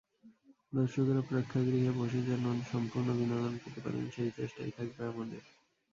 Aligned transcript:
দর্শকেরা 0.73 1.21
প্রেক্ষাগৃহে 1.29 1.91
বসে 1.99 2.19
যেন 2.21 2.43
সম্পূর্ণ 2.71 3.07
বিনোদন 3.19 3.53
পেতে 3.61 3.79
পারেন, 3.81 4.03
সেই 4.15 4.31
চেষ্টাই 4.37 4.71
থাকবে 4.77 5.01
আমাদের। 5.05 5.41